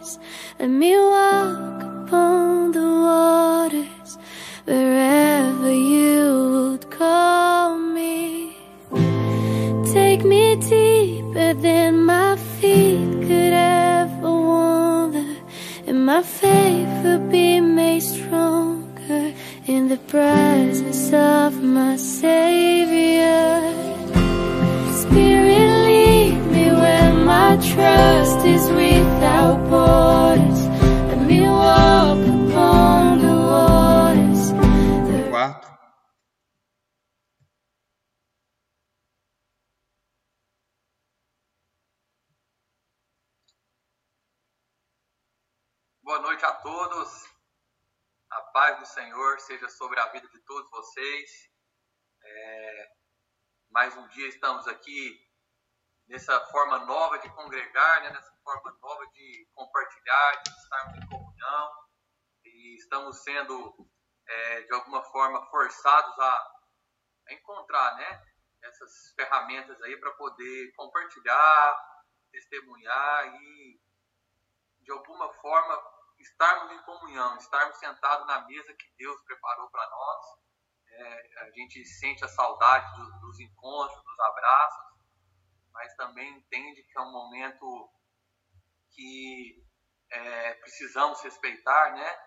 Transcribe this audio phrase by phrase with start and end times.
[0.00, 0.18] borders.
[0.58, 4.18] Let me walk upon the waters
[4.64, 8.56] wherever you would call me.
[9.92, 15.36] Take me deeper than my feet could ever wander,
[15.86, 19.32] and my faith will be made stronger
[19.66, 23.60] in the presence of my Savior.
[25.02, 28.19] Spirit, lead me where my trust
[35.30, 35.68] Quarto.
[46.02, 47.24] Boa noite a todos.
[48.28, 51.30] A paz do Senhor seja sobre a vida de todos vocês.
[52.24, 52.92] É,
[53.70, 55.29] mais um dia estamos aqui
[56.10, 58.10] nessa forma nova de congregar, né?
[58.10, 61.70] nessa forma nova de compartilhar, de estarmos em comunhão.
[62.44, 63.76] E estamos sendo,
[64.26, 66.52] é, de alguma forma, forçados a,
[67.28, 68.24] a encontrar né?
[68.64, 71.78] essas ferramentas aí para poder compartilhar,
[72.32, 73.80] testemunhar e
[74.80, 75.80] de alguma forma
[76.18, 80.26] estarmos em comunhão, estarmos sentados na mesa que Deus preparou para nós.
[80.92, 84.89] É, a gente sente a saudade do- dos encontros, dos abraços,
[85.72, 87.90] mas também entende que é um momento
[88.92, 89.64] que
[90.10, 92.18] é, precisamos respeitar, né?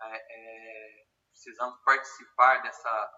[0.00, 3.12] É, é, precisamos participar dessa,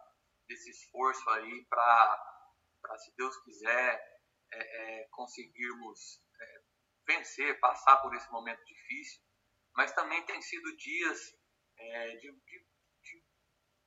[0.47, 4.21] desse esforço aí para, se Deus quiser,
[4.53, 4.59] é,
[5.03, 6.63] é, conseguirmos é,
[7.07, 9.23] vencer, passar por esse momento difícil,
[9.75, 11.39] mas também tem sido dias
[12.21, 12.67] de, de,
[13.03, 13.25] de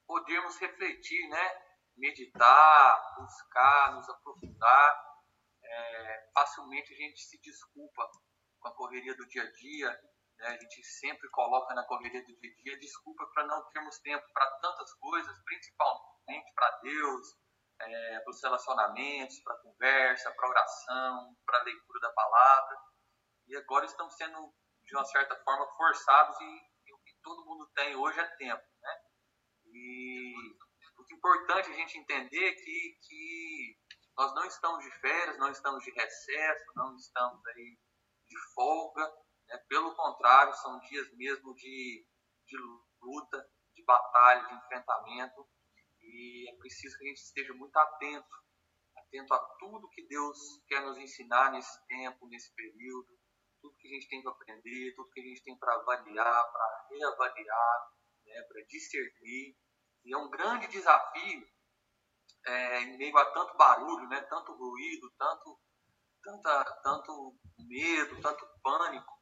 [0.07, 1.63] podermos refletir, né?
[1.95, 5.12] meditar, buscar, nos aprofundar.
[5.75, 8.07] É, facilmente a gente se desculpa
[8.59, 9.89] com a correria do dia a dia,
[10.37, 10.47] né?
[10.47, 14.23] a gente sempre coloca na correria do dia a dia desculpa para não termos tempo
[14.33, 17.27] para tantas coisas, principalmente para Deus,
[17.81, 22.77] é, para os relacionamentos, para conversa, para oração, para leitura da palavra.
[23.47, 24.53] E agora estamos sendo,
[24.85, 28.63] de uma certa forma, forçados e, e o que todo mundo tem hoje é tempo.
[28.81, 29.01] Né?
[29.65, 30.33] E
[30.97, 33.77] o que é importante a gente entender é que, que
[34.17, 37.77] nós não estamos de férias, não estamos de recesso, não estamos aí
[38.27, 39.11] de folga.
[39.47, 39.57] Né?
[39.67, 42.05] Pelo contrário, são dias mesmo de,
[42.47, 42.57] de
[43.01, 45.47] luta, de batalha, de enfrentamento.
[46.01, 48.35] E é preciso que a gente esteja muito atento,
[48.97, 50.37] atento a tudo que Deus
[50.67, 53.17] quer nos ensinar nesse tempo, nesse período,
[53.61, 56.87] tudo que a gente tem para aprender, tudo que a gente tem para avaliar, para
[56.91, 57.91] reavaliar,
[58.25, 58.41] né?
[58.43, 59.57] para discernir.
[60.05, 61.47] E é um grande desafio
[62.45, 65.59] é, em meio a tanto barulho, né, tanto ruído, tanto,
[66.23, 69.13] tanta, tanto medo, tanto pânico,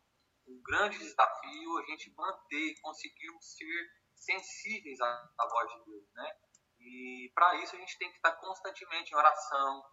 [0.48, 6.32] um grande desafio a gente manter, conseguirmos ser sensíveis à, à voz de Deus, né?
[6.80, 9.84] E para isso a gente tem que estar constantemente em oração,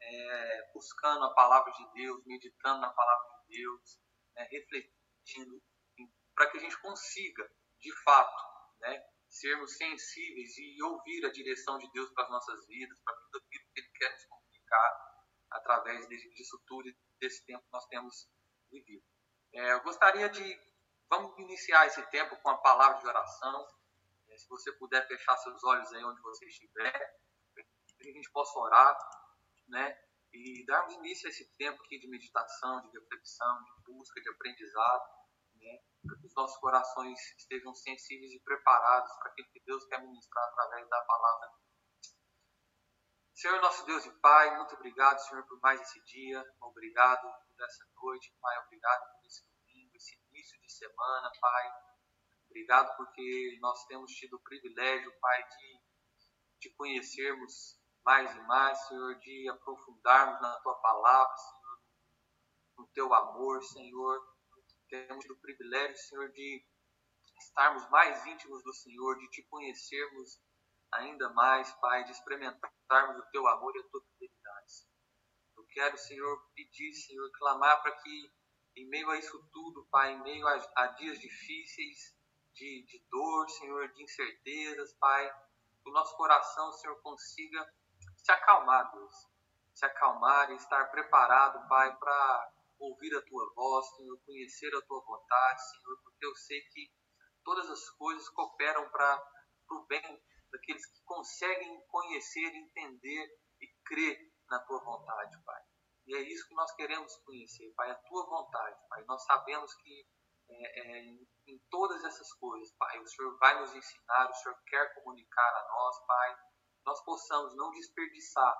[0.00, 4.00] é, buscando a palavra de Deus, meditando na palavra de Deus,
[4.34, 5.62] né, refletindo,
[6.34, 7.50] para que a gente consiga,
[7.80, 8.42] de fato,
[8.80, 13.44] né, sermos sensíveis e ouvir a direção de Deus para as nossas vidas, para tudo
[13.44, 15.08] aquilo que Ele quer nos comunicar
[15.50, 18.28] através disso tudo e desse tempo que nós temos
[18.70, 19.04] vivido.
[19.52, 20.60] É, eu gostaria de,
[21.08, 23.66] vamos iniciar esse tempo com a palavra de oração.
[24.28, 26.92] É, se você puder fechar seus olhos aí onde você estiver,
[27.54, 28.98] para que a gente possa orar,
[29.68, 29.98] né?
[30.32, 35.17] E darmos início a esse tempo aqui de meditação, de reflexão, de busca, de aprendizado,
[36.02, 40.88] que os nossos corações estejam sensíveis e preparados para aquilo que Deus quer ministrar através
[40.88, 41.50] da palavra.
[43.34, 46.44] Senhor, nosso Deus e Pai, muito obrigado, Senhor, por mais esse dia.
[46.60, 48.58] Obrigado por essa noite, Pai.
[48.64, 51.72] Obrigado por esse domingo, esse início de semana, Pai.
[52.46, 55.80] Obrigado porque nós temos tido o privilégio, Pai, de,
[56.62, 61.80] de conhecermos mais e mais, Senhor, de aprofundarmos na Tua palavra, Senhor,
[62.78, 64.37] no Teu amor, Senhor.
[64.88, 66.64] Temos o privilégio, Senhor, de
[67.38, 70.40] estarmos mais íntimos do Senhor, de Te conhecermos
[70.92, 74.88] ainda mais, Pai, de experimentarmos o Teu amor e a Tua fidelidade.
[75.56, 78.32] Eu quero, Senhor, pedir, Senhor, clamar para que,
[78.76, 82.16] em meio a isso tudo, Pai, em meio a, a dias difíceis,
[82.54, 85.30] de, de dor, Senhor, de incertezas, Pai,
[85.84, 87.74] o nosso coração, Senhor, consiga
[88.16, 89.28] se acalmar, Deus.
[89.74, 95.00] Se acalmar e estar preparado, Pai, para ouvir a tua voz, Senhor, conhecer a tua
[95.04, 96.90] vontade, Senhor, porque eu sei que
[97.44, 99.22] todas as coisas cooperam para
[99.70, 105.62] o bem daqueles que conseguem conhecer, entender e crer na tua vontade, Pai.
[106.06, 109.04] E é isso que nós queremos conhecer, Pai, a tua vontade, Pai.
[109.04, 110.06] Nós sabemos que
[110.50, 111.00] é, é,
[111.46, 115.68] em, todas essas coisas, Pai, o Senhor vai nos ensinar, o Senhor quer comunicar a
[115.68, 116.48] nós, Pai
[116.88, 118.56] nós possamos não desperdiçar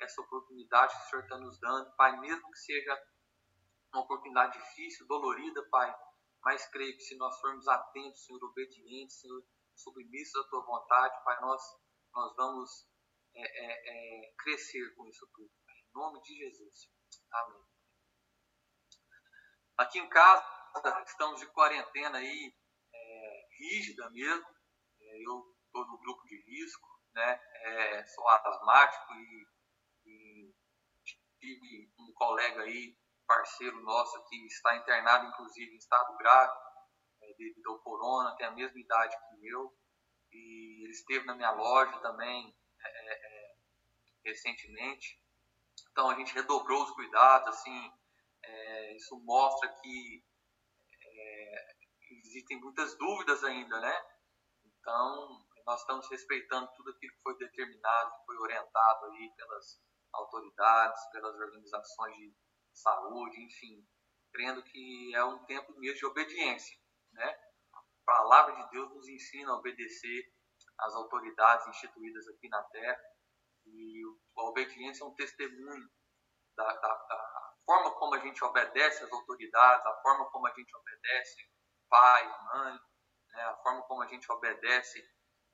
[0.00, 3.00] essa oportunidade que o Senhor está nos dando, Pai, mesmo que seja
[3.92, 5.94] uma oportunidade difícil, dolorida, Pai,
[6.42, 9.42] mas creio que se nós formos atentos, Senhor, obedientes, Senhor,
[9.74, 11.62] submissos à Tua vontade, Pai, nós,
[12.12, 12.88] nós vamos
[13.34, 15.74] é, é, é, crescer com isso tudo, Pai.
[15.76, 16.90] em nome de Jesus.
[17.30, 17.62] Amém.
[19.78, 20.44] Aqui em casa,
[21.06, 22.54] estamos de quarentena aí,
[22.92, 24.46] é, rígida mesmo,
[25.00, 27.40] é, eu estou no grupo de risco, né?
[27.62, 29.46] É, sou asmático e,
[30.06, 30.54] e
[31.38, 32.96] tive um colega aí,
[33.28, 36.58] parceiro nosso, que está internado, inclusive, em estado grave,
[37.20, 39.72] é, devido ao corona, tem a mesma idade que eu,
[40.32, 43.56] e ele esteve na minha loja também é, é, é
[44.24, 45.22] recentemente.
[45.92, 47.92] Então a gente redobrou os cuidados, assim,
[48.42, 50.24] é, isso mostra que
[52.10, 53.94] existem muitas dúvidas ainda, né?
[54.64, 59.80] Então nós estamos respeitando tudo aquilo que foi determinado, que foi orientado aí pelas
[60.12, 62.34] autoridades, pelas organizações de
[62.78, 63.86] saúde, enfim,
[64.32, 66.76] crendo que é um tempo mesmo de obediência,
[67.12, 67.38] né?
[67.72, 70.32] A palavra de Deus nos ensina a obedecer
[70.78, 72.98] às autoridades instituídas aqui na Terra
[73.66, 74.02] e
[74.36, 75.90] a obediência é um testemunho
[76.56, 80.74] da, da, da forma como a gente obedece às autoridades, a forma como a gente
[80.74, 81.36] obedece
[81.88, 82.80] pai, mãe,
[83.32, 83.42] né?
[83.42, 85.04] a forma como a gente obedece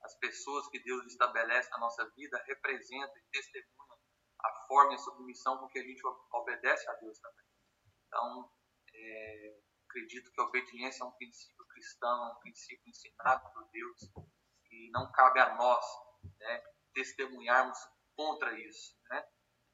[0.03, 3.84] as pessoas que Deus estabelece na nossa vida representam e testemunham
[4.45, 7.47] a forma e a submissão com que a gente obedece a Deus também.
[8.07, 8.53] Então,
[8.95, 9.57] é,
[9.89, 14.01] acredito que a obediência é um princípio cristão, é um princípio ensinado por Deus
[14.71, 15.85] e não cabe a nós
[16.39, 17.79] né, testemunharmos
[18.17, 18.97] contra isso.
[19.11, 19.25] Né?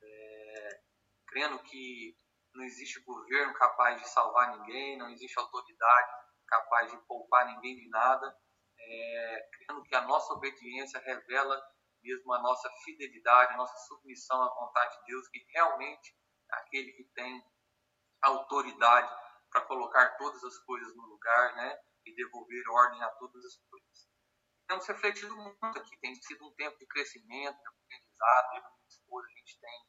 [0.03, 0.81] É,
[1.27, 2.17] crendo que
[2.55, 7.89] não existe governo capaz de salvar ninguém, não existe autoridade capaz de poupar ninguém de
[7.91, 8.37] nada,
[8.77, 11.63] é, crendo que a nossa obediência revela
[12.03, 16.17] mesmo a nossa fidelidade, a nossa submissão à vontade de Deus, que realmente
[16.51, 17.43] é aquele que tem
[18.23, 19.11] autoridade
[19.51, 21.79] para colocar todas as coisas no lugar, né?
[22.07, 24.09] E devolver ordem a todas as coisas.
[24.69, 28.55] Temos refletido muito aqui, tem sido um tempo de crescimento, de aprendizado.
[28.55, 29.87] Eu e a gente tem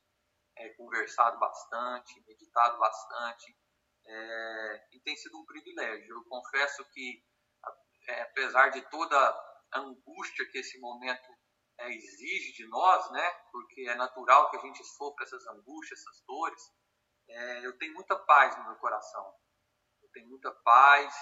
[0.58, 3.56] é, conversado bastante, meditado bastante,
[4.06, 6.16] é, e tem sido um privilégio.
[6.16, 7.24] Eu confesso que
[8.08, 9.18] é, apesar de toda
[9.72, 11.32] a angústia que esse momento
[11.82, 13.32] é, exige de nós, né?
[13.52, 16.62] Porque é natural que a gente sofra essas angústias, essas dores.
[17.28, 19.34] É, eu tenho muita paz no meu coração.
[20.02, 21.14] Eu tenho muita paz.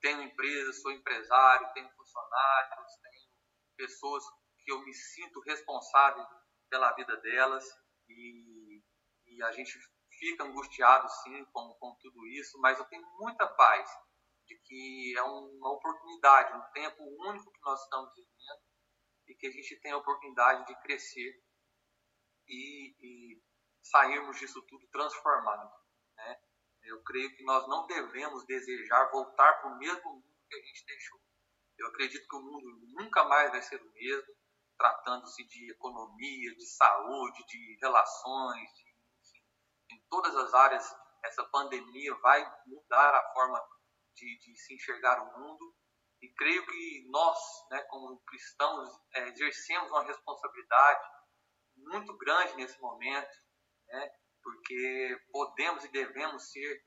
[0.00, 3.28] Tenho empresa, sou empresário, tenho funcionários, tenho
[3.76, 4.24] pessoas
[4.64, 6.24] que eu me sinto responsável
[6.70, 7.64] pela vida delas
[8.08, 8.80] e,
[9.26, 9.72] e a gente
[10.18, 13.88] fica angustiado sim com, com tudo isso, mas eu tenho muita paz
[14.46, 18.67] de que é uma oportunidade, um tempo único que nós estamos vivendo
[19.28, 21.42] e que a gente tem a oportunidade de crescer
[22.46, 23.42] e, e
[23.82, 25.70] sairmos disso tudo transformado.
[26.16, 26.40] Né?
[26.84, 30.86] Eu creio que nós não devemos desejar voltar para o mesmo mundo que a gente
[30.86, 31.20] deixou.
[31.78, 32.66] Eu acredito que o mundo
[32.98, 34.34] nunca mais vai ser o mesmo,
[34.76, 39.44] tratando-se de economia, de saúde, de relações, de, enfim,
[39.92, 40.96] em todas as áreas.
[41.24, 43.62] Essa pandemia vai mudar a forma
[44.14, 45.74] de, de se enxergar o mundo.
[46.20, 47.38] E creio que nós,
[47.70, 51.04] né, como cristãos, é, exercemos uma responsabilidade
[51.76, 53.30] muito grande nesse momento,
[53.86, 54.10] né,
[54.42, 56.82] porque podemos e devemos ser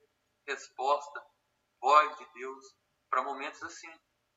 [0.47, 1.23] resposta,
[1.79, 2.65] voz de Deus,
[3.09, 3.91] para momentos assim,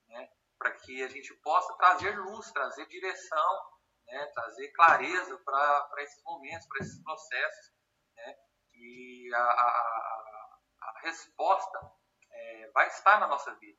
[0.08, 3.70] né, para que a gente possa trazer luz, trazer direção,
[4.06, 7.74] né, trazer clareza para esses momentos, para esses processos.
[8.16, 8.36] Né,
[8.74, 11.92] e a, a, a resposta
[12.30, 13.78] é, vai estar na nossa vida,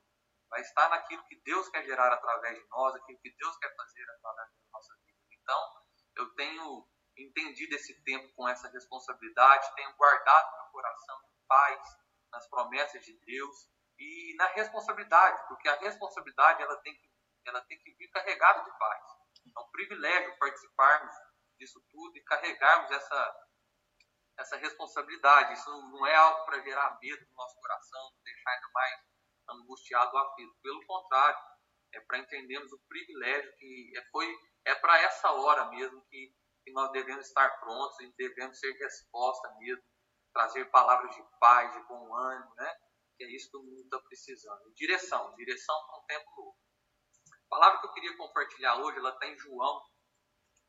[0.55, 4.03] vai estar naquilo que Deus quer gerar através de nós, aquilo que Deus quer fazer
[4.03, 5.19] através da nossa vida.
[5.33, 5.83] Então,
[6.15, 11.81] eu tenho entendido esse tempo com essa responsabilidade, tenho guardado meu coração em paz,
[12.31, 13.69] nas promessas de Deus
[13.99, 17.11] e na responsabilidade, porque a responsabilidade ela tem que,
[17.47, 19.03] ela tem que vir carregada de paz.
[19.57, 21.13] É um privilégio participarmos
[21.59, 23.47] disso tudo e carregarmos essa,
[24.39, 25.53] essa responsabilidade.
[25.53, 29.14] Isso não é algo para gerar medo no nosso coração, deixar ainda mais
[29.49, 30.55] angustiado aflito.
[30.61, 31.37] Pelo contrário,
[31.93, 34.27] é para entendermos o privilégio que é, foi
[34.65, 36.33] é para essa hora mesmo que,
[36.63, 39.83] que nós devemos estar prontos e devemos ser resposta mesmo,
[40.33, 42.75] trazer palavras de paz, de bom ânimo, né?
[43.17, 44.73] Que é isso que o mundo está precisando.
[44.73, 46.57] Direção, direção para um tempo novo.
[47.31, 49.81] A palavra que eu queria compartilhar hoje, ela está em João,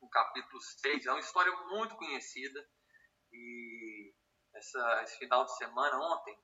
[0.01, 1.07] no capítulo 6.
[1.07, 2.65] É uma história muito conhecida
[3.33, 4.15] e
[4.55, 6.39] essa, esse final de semana, ontem,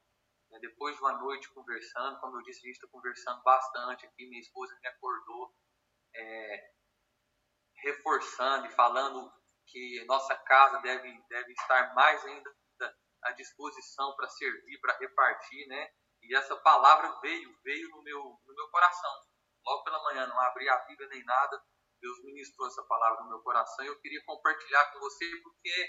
[0.52, 4.28] né, depois de uma noite conversando, como eu disse, a gente está conversando bastante aqui,
[4.28, 5.54] minha esposa me acordou
[6.14, 6.72] é,
[7.82, 9.32] reforçando e falando
[9.66, 12.54] que nossa casa deve, deve estar mais ainda
[13.22, 15.88] à disposição para servir, para repartir, né?
[16.20, 19.10] E essa palavra veio, veio no meu, no meu coração.
[19.64, 21.62] Logo pela manhã, não abri a Bíblia nem nada,
[22.00, 25.86] Deus ministrou essa palavra no meu coração e eu queria compartilhar com você porque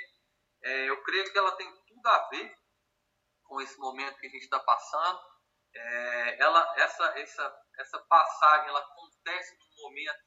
[0.64, 2.56] é, eu creio que ela tem tudo a ver
[3.44, 5.20] com esse momento que a gente está passando.
[5.76, 10.24] É, ela, essa, essa, essa passagem ela acontece num momento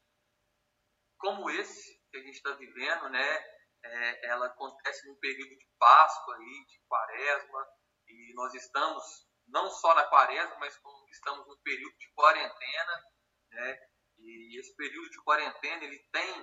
[1.19, 3.57] como esse que a gente está vivendo, né?
[3.85, 7.67] É, ela acontece num período de Páscoa aí, de Quaresma,
[8.09, 13.05] e nós estamos não só na Quaresma, mas como estamos no período de quarentena,
[13.51, 13.79] né?
[14.19, 16.41] E esse período de quarentena ele tem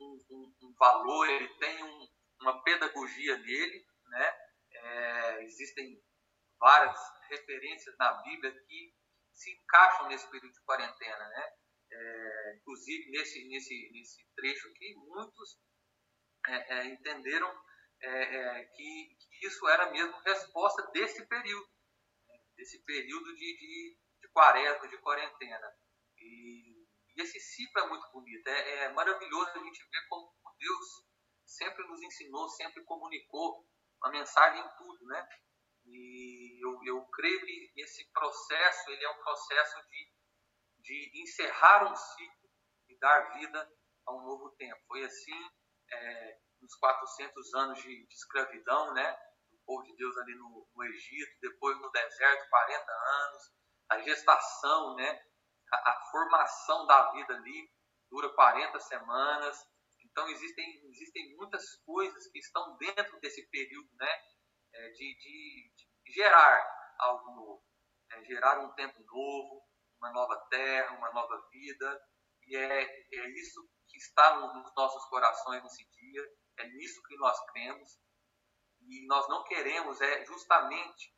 [0.00, 2.08] um, um, um valor, ele tem um,
[2.40, 4.38] uma pedagogia nele, né?
[4.72, 6.02] É, existem
[6.58, 6.98] várias
[7.28, 8.94] referências na Bíblia que
[9.32, 11.52] se encaixam nesse período de quarentena, né?
[11.92, 15.58] É, inclusive nesse nesse nesse trecho aqui, muitos
[16.48, 17.48] é, é entenderam
[18.00, 21.68] é, é, que, que, isso era mesmo resposta desse período,
[22.28, 22.38] né?
[22.56, 25.72] desse período de, de, de quaresma, de quarentena.
[26.18, 31.06] E, e, esse ciclo é muito bonito, é, maravilhoso a gente ver como Deus
[31.44, 33.66] sempre nos ensinou, sempre comunicou
[34.02, 35.28] a mensagem em tudo, né?
[35.86, 40.12] E eu, eu creio que esse processo, ele é um processo de,
[40.78, 42.50] de encerrar um ciclo
[42.88, 43.72] e dar vida
[44.06, 44.80] a um novo tempo.
[44.88, 45.50] Foi assim
[45.90, 49.18] é, nos 400 anos de, de, escravidão, né?
[49.52, 53.52] O povo de Deus ali no, no, Egito, depois no deserto, 40 anos,
[53.90, 55.24] a gestação, né?
[55.72, 57.70] A, a formação da vida ali
[58.10, 59.66] dura 40 semanas,
[60.16, 64.08] então, existem, existem muitas coisas que estão dentro desse período né,
[64.76, 65.72] é, de, de,
[66.04, 67.64] de gerar algo novo,
[68.10, 69.62] né, gerar um tempo novo,
[69.98, 72.00] uma nova terra, uma nova vida.
[72.46, 76.22] E é, é isso que está nos nossos corações nesse dia,
[76.58, 77.98] é nisso que nós cremos.
[78.80, 81.12] E nós não queremos é justamente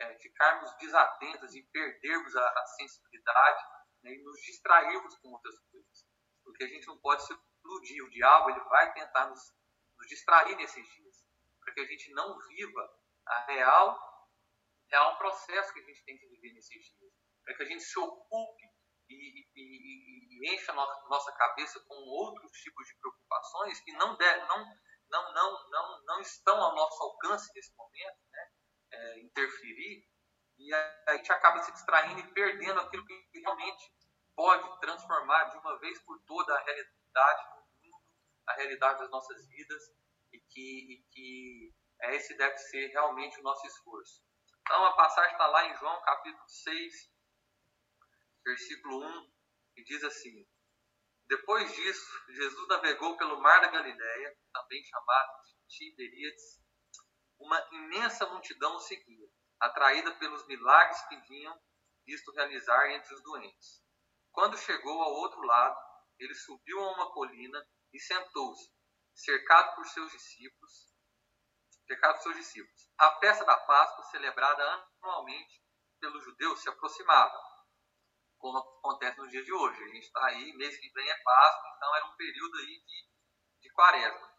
[0.00, 3.62] é, ficarmos desatentos e perdermos a, a sensibilidade
[4.02, 6.06] né, e nos distrairmos com outras coisas.
[6.44, 7.32] Porque a gente não pode se
[7.64, 8.02] iludir.
[8.02, 9.40] O diabo ele vai tentar nos,
[9.98, 11.11] nos distrair nesses dias,
[11.62, 14.28] para que a gente não viva a real,
[14.90, 17.12] real processo que a gente tem que viver nesses dias,
[17.44, 18.64] para que a gente se ocupe
[19.08, 24.78] e, e, e, encha nossa, nossa cabeça com outros tipos de preocupações que não, não,
[25.10, 28.50] não, não, não, não estão ao nosso alcance nesse momento, né?
[28.94, 30.06] É, interferir,
[30.58, 33.92] e a gente acaba se distraindo e perdendo aquilo que realmente
[34.34, 37.72] pode transformar de uma vez por toda a realidade do mundo
[38.46, 39.82] a realidade das nossas vidas
[40.52, 41.72] que, e que
[42.14, 44.22] esse deve ser realmente o nosso esforço.
[44.60, 47.10] Então a passagem está lá em João capítulo 6,
[48.44, 49.32] versículo 1,
[49.76, 50.46] e diz assim:
[51.26, 56.62] Depois disso, Jesus navegou pelo mar da Galileia, também chamado de Tiberíades.
[57.38, 59.28] Uma imensa multidão o seguia,
[59.60, 61.60] atraída pelos milagres que vinham
[62.06, 63.82] visto realizar entre os doentes.
[64.30, 65.76] Quando chegou ao outro lado,
[66.18, 68.70] ele subiu a uma colina e sentou-se,
[69.14, 70.92] cercado por seus discípulos.
[71.86, 72.90] Cercado por seus discípulos.
[72.98, 75.62] A festa da Páscoa, celebrada anualmente
[76.00, 77.52] pelos judeus, se aproximava
[78.42, 79.84] como acontece nos dias de hoje.
[79.84, 83.08] A gente está aí, mês que vem é Páscoa, então era um período aí de,
[83.60, 84.32] de quaresma.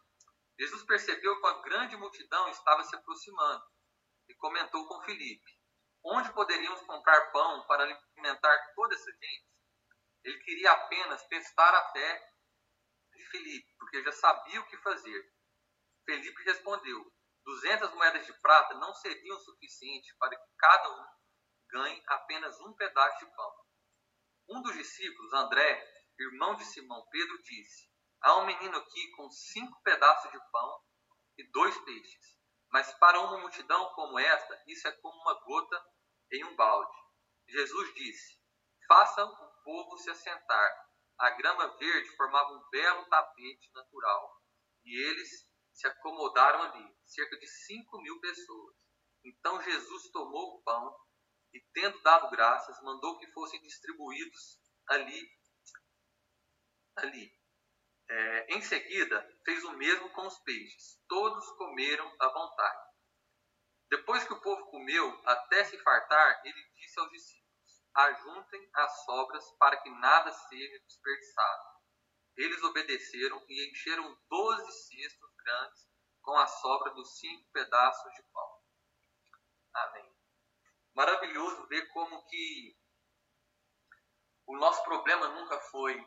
[0.59, 3.63] Jesus percebeu que uma grande multidão estava se aproximando
[4.27, 5.51] e comentou com Filipe:
[6.03, 9.53] Onde poderíamos comprar pão para alimentar toda essa gente?
[10.25, 12.32] Ele queria apenas testar a fé
[13.23, 15.33] de Filipe, porque já sabia o que fazer.
[16.05, 17.13] Felipe respondeu:
[17.45, 21.05] Duzentas moedas de prata não seriam suficientes para que cada um
[21.71, 23.53] ganhe apenas um pedaço de pão.
[24.49, 27.89] Um dos discípulos, André, irmão de Simão Pedro, disse:
[28.21, 30.81] Há um menino aqui com cinco pedaços de pão
[31.37, 32.33] e dois peixes.
[32.69, 35.85] Mas para uma multidão como esta, isso é como uma gota
[36.31, 36.97] em um balde.
[37.47, 38.37] Jesus disse:
[38.87, 40.92] Faça o povo se assentar.
[41.23, 44.41] A grama verde formava um belo tapete natural.
[44.83, 48.75] E eles se acomodaram ali, cerca de cinco mil pessoas.
[49.23, 50.93] Então Jesus tomou o pão
[51.53, 54.59] e, tendo dado graças, mandou que fossem distribuídos
[54.89, 55.25] ali.
[56.97, 57.31] ali.
[58.09, 61.01] É, em seguida, fez o mesmo com os peixes.
[61.07, 62.93] Todos comeram à vontade.
[63.89, 67.42] Depois que o povo comeu até se fartar, ele disse aos discípulos:
[67.95, 71.63] Ajuntem as sobras para que nada seja desperdiçado.
[72.36, 75.88] Eles obedeceram e encheram doze cestos grandes
[76.21, 78.63] com a sobra dos cinco pedaços de pão.
[79.73, 80.13] Amém
[80.93, 82.77] maravilhoso ver como que
[84.45, 85.99] o nosso problema nunca foi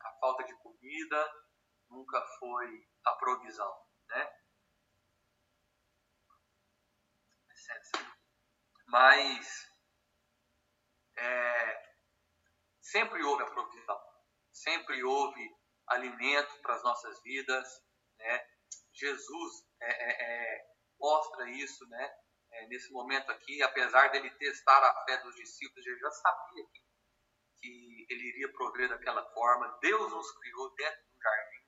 [0.00, 1.44] a falta de comida,
[1.90, 4.40] nunca foi a provisão, né?
[8.86, 9.73] Mas
[11.16, 11.94] é,
[12.80, 14.00] sempre houve a provisão,
[14.52, 15.50] sempre houve
[15.88, 17.68] alimento para as nossas vidas,
[18.18, 18.46] né?
[18.92, 22.14] Jesus é, é, é mostra isso, né?
[22.54, 26.80] é, nesse momento aqui, apesar dele testar a fé dos discípulos, ele já sabia que,
[27.60, 29.78] que ele iria prover daquela forma.
[29.80, 31.66] Deus nos criou dentro de um jardim,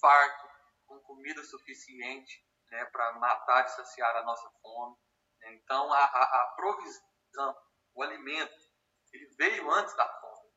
[0.00, 0.48] farto,
[0.86, 4.96] com comida suficiente né, para matar e saciar a nossa fome.
[5.40, 5.54] Né?
[5.54, 7.56] Então, a, a, a, provisão,
[7.94, 8.70] o alimento,
[9.12, 10.50] ele veio antes da fome.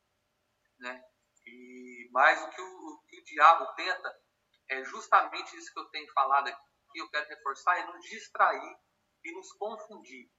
[0.80, 1.06] Né?
[1.46, 4.22] E mais o que o, o que o diabo tenta
[4.70, 8.78] é justamente isso que eu tenho falado aqui que eu quero reforçar é nos distrair
[9.26, 10.32] e nos confundir,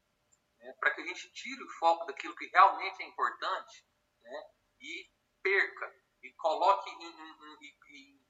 [0.59, 0.73] né?
[0.81, 3.87] para que a gente tire o foco daquilo que realmente é importante
[4.23, 4.51] né?
[4.81, 5.11] e
[5.43, 7.05] perca e coloque em,
[7.91, 8.21] em,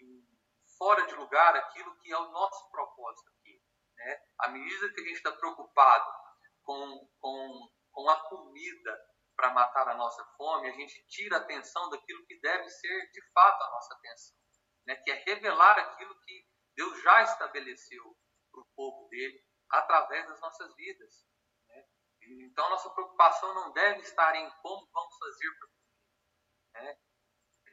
[0.00, 0.28] em,
[0.76, 3.62] fora de lugar aquilo que é o nosso propósito aqui.
[3.96, 4.20] Né?
[4.40, 6.25] À medida que a gente está preocupado
[6.66, 9.00] com, com, com a comida
[9.36, 13.22] para matar a nossa fome, a gente tira a atenção daquilo que deve ser de
[13.32, 14.36] fato a nossa atenção,
[14.86, 14.96] né?
[14.96, 18.16] que é revelar aquilo que Deus já estabeleceu
[18.50, 21.26] para o povo dele através das nossas vidas.
[21.68, 21.86] Né?
[22.22, 26.86] Então, nossa preocupação não deve estar em como vamos fazer para comer.
[26.86, 26.98] Né?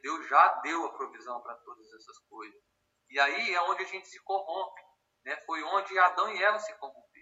[0.02, 2.62] Deus já deu a provisão para todas essas coisas.
[3.08, 4.82] E aí é onde a gente se corrompe.
[5.24, 5.36] Né?
[5.46, 7.13] Foi onde Adão e Eva se corromperam.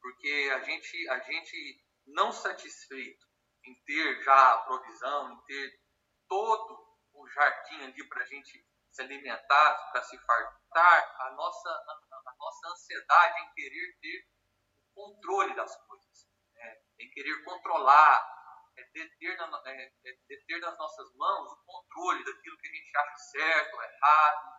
[0.00, 3.26] Porque a gente, a gente não satisfeito
[3.64, 5.80] em ter já a provisão, em ter
[6.28, 12.34] todo o jardim ali para a gente se alimentar, para se fartar, a nossa, a,
[12.38, 14.26] nossa ansiedade em querer ter
[14.88, 16.80] o controle das coisas, né?
[16.98, 18.40] em querer controlar,
[18.76, 22.96] é deter, na, é, é deter nas nossas mãos o controle daquilo que a gente
[22.96, 24.52] acha certo errado,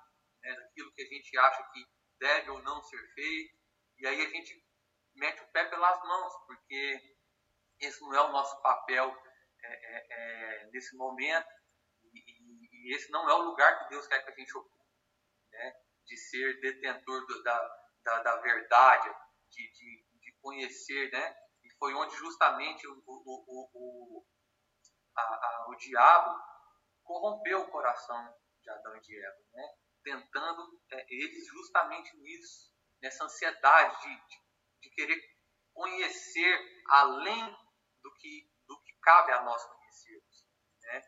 [0.43, 0.55] né?
[0.55, 1.85] daquilo que a gente acha que
[2.19, 3.55] deve ou não ser feito,
[3.97, 4.63] e aí a gente
[5.15, 7.17] mete o pé pelas mãos, porque
[7.79, 9.15] esse não é o nosso papel
[9.63, 11.47] é, é, é nesse momento,
[12.13, 14.85] e esse não é o lugar que Deus quer que a gente ocupe,
[15.51, 15.73] né?
[16.05, 19.09] de ser detentor do, da, da, da, verdade,
[19.49, 21.35] de, de, de, conhecer, né?
[21.63, 24.25] E foi onde justamente o, o, o, o,
[25.15, 26.37] a, a, o diabo
[27.03, 29.75] corrompeu o coração de Adão e de Eva, né?
[30.03, 34.41] Tentando é, eles justamente nisso, nessa ansiedade de, de,
[34.81, 35.19] de querer
[35.73, 37.45] conhecer além
[38.03, 40.45] do que, do que cabe a nós conhecermos,
[40.81, 41.01] né?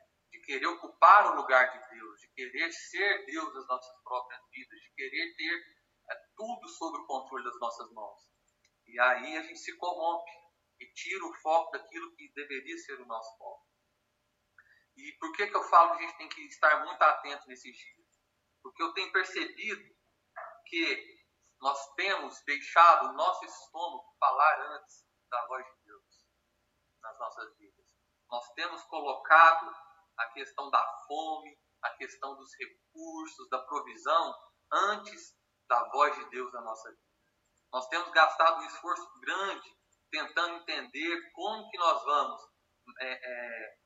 [0.44, 4.94] querer ocupar o lugar de Deus, de querer ser Deus das nossas próprias vidas, de
[4.94, 5.78] querer ter
[6.10, 8.20] é, tudo sob o controle das nossas mãos.
[8.86, 10.32] E aí a gente se corrompe
[10.80, 13.66] e tira o foco daquilo que deveria ser o nosso foco.
[14.96, 17.76] E por que, que eu falo que a gente tem que estar muito atento nesses
[17.76, 18.08] dias?
[18.62, 19.96] Porque eu tenho percebido
[20.68, 21.23] que
[21.63, 26.04] nós temos deixado o nosso estômago falar antes da voz de Deus
[27.02, 27.86] nas nossas vidas.
[28.30, 29.73] Nós temos colocado
[30.17, 34.36] a questão da fome, a questão dos recursos, da provisão,
[34.73, 35.38] antes
[35.69, 37.02] da voz de Deus na nossa vida.
[37.71, 39.78] Nós temos gastado um esforço grande
[40.12, 42.41] tentando entender como que nós vamos
[42.99, 43.78] é, é,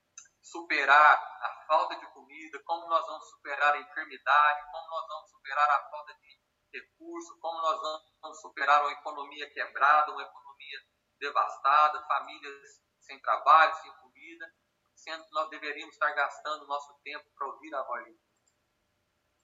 [0.41, 5.69] superar a falta de comida, como nós vamos superar a enfermidade, como nós vamos superar
[5.69, 6.46] a falta de
[6.79, 7.81] recurso, como nós
[8.21, 10.79] vamos superar uma economia quebrada, uma economia
[11.19, 14.53] devastada, famílias sem trabalho, sem comida,
[14.95, 18.27] sendo que nós deveríamos estar gastando o nosso tempo para ouvir a voz de Deus.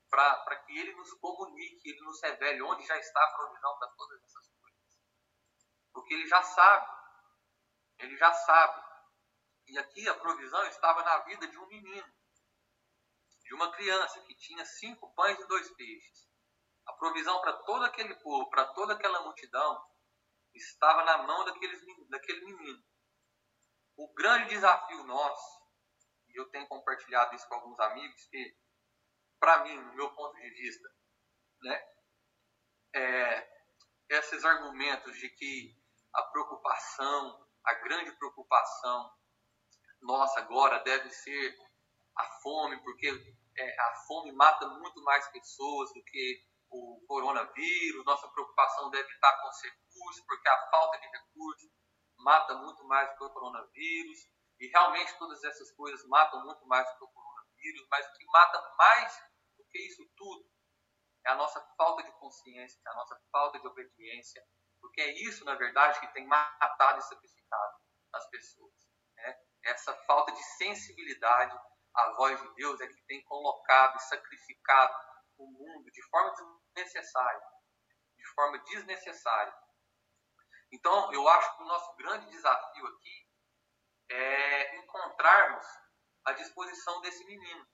[0.09, 4.23] Para que Ele nos comunique, Ele nos revele onde já está a provisão para todas
[4.23, 4.99] essas coisas.
[5.93, 6.87] Porque Ele já sabe.
[7.99, 8.83] Ele já sabe.
[9.67, 12.13] E aqui a provisão estava na vida de um menino,
[13.43, 16.32] de uma criança que tinha cinco pães e dois peixes.
[16.85, 19.83] A provisão para todo aquele povo, para toda aquela multidão,
[20.53, 22.83] estava na mão daqueles, daquele menino.
[23.97, 25.63] O grande desafio nosso,
[26.29, 28.57] e eu tenho compartilhado isso com alguns amigos, que,
[29.39, 30.89] para mim, no meu ponto de vista,
[31.61, 31.87] né,
[32.95, 33.53] é,
[34.09, 35.75] esses argumentos de que
[36.13, 39.11] a preocupação, a grande preocupação
[40.01, 41.57] nossa agora deve ser
[42.15, 43.07] a fome, porque
[43.57, 46.45] é, a fome mata muito mais pessoas do que
[47.13, 51.69] coronavírus, nossa preocupação deve estar com os recursos, porque a falta de recursos
[52.17, 54.19] mata muito mais do que o coronavírus,
[54.60, 58.26] e realmente todas essas coisas matam muito mais do que o coronavírus, mas o que
[58.26, 59.15] mata mais
[59.56, 60.49] do que isso tudo
[61.28, 64.43] é a nossa falta de consciência, é a nossa falta de obediência,
[64.82, 67.78] porque é isso, na verdade, que tem matado e sacrificado
[68.12, 68.73] as pessoas.
[69.17, 69.38] Né?
[69.65, 71.56] Essa falta de sensibilidade
[71.95, 74.93] à voz de Deus é que tem colocado e sacrificado
[75.38, 76.34] o mundo de forma
[76.73, 77.41] desnecessária.
[78.17, 79.53] De forma desnecessária.
[80.71, 83.29] Então, eu acho que o nosso grande desafio aqui
[84.09, 85.65] é encontrarmos
[86.25, 87.67] a disposição desse menino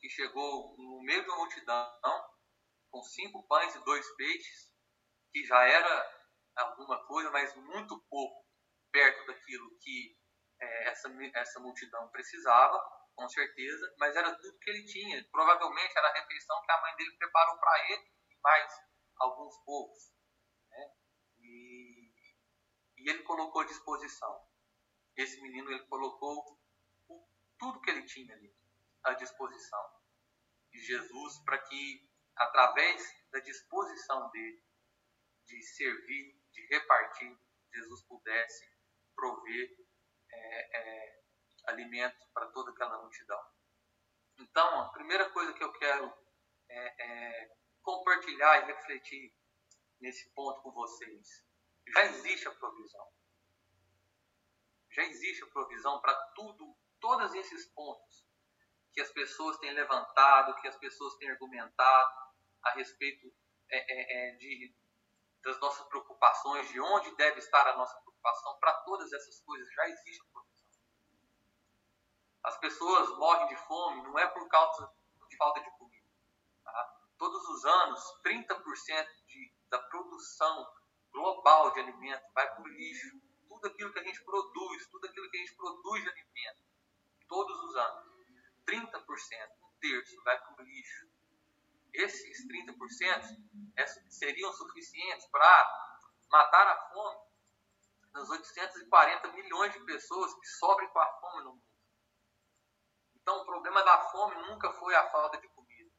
[0.00, 2.34] que chegou no meio de uma multidão
[2.90, 4.72] com cinco pães e dois peixes,
[5.32, 8.44] que já era alguma coisa, mas muito pouco
[8.92, 10.16] perto daquilo que
[10.60, 12.78] é, essa, essa multidão precisava
[13.14, 15.24] com certeza, mas era tudo que ele tinha.
[15.30, 18.72] Provavelmente era a refeição que a mãe dele preparou para ele e mais
[19.18, 20.12] alguns povos.
[20.70, 20.92] Né?
[21.38, 22.12] E,
[22.98, 24.48] e, ele colocou à disposição.
[25.16, 26.60] Esse menino ele colocou
[27.08, 28.54] o, tudo que ele tinha ali
[29.04, 30.02] à disposição
[30.72, 34.64] de Jesus para que, através da disposição dele
[35.46, 37.38] de servir, de repartir,
[37.72, 38.64] Jesus pudesse
[39.14, 39.76] prover
[40.32, 41.23] é, é,
[41.66, 43.42] alimento para toda aquela multidão.
[44.38, 46.12] Então, a primeira coisa que eu quero
[46.68, 49.34] é, é compartilhar e refletir
[50.00, 51.44] nesse ponto com vocês.
[51.88, 53.06] Já existe a provisão.
[54.90, 58.26] Já existe a provisão para tudo, todos esses pontos
[58.92, 62.14] que as pessoas têm levantado, que as pessoas têm argumentado
[62.62, 63.32] a respeito
[63.70, 64.74] é, é, é de,
[65.42, 69.88] das nossas preocupações, de onde deve estar a nossa preocupação, para todas essas coisas já
[69.88, 70.53] existe a provisão.
[72.44, 74.92] As pessoas morrem de fome não é por causa
[75.28, 76.06] de falta de comida.
[76.62, 77.00] Tá?
[77.16, 80.70] Todos os anos, 30% de, da produção
[81.10, 83.18] global de alimento vai para o lixo.
[83.48, 86.60] Tudo aquilo que a gente produz, tudo aquilo que a gente produz de alimento,
[87.28, 88.14] todos os anos,
[88.66, 88.94] 30%,
[89.62, 91.08] um terço, vai para o lixo.
[91.94, 93.42] Esses 30%
[93.76, 95.94] é, seriam suficientes para
[96.30, 97.20] matar a fome
[98.12, 101.73] das 840 milhões de pessoas que sofrem com a fome no mundo.
[103.24, 105.90] Então, o problema da fome nunca foi a falta de comida.